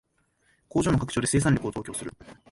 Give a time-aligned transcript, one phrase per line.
[0.67, 2.11] 工場の拡張で生産力を増強する